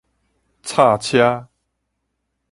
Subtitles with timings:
[0.63, 1.47] 插車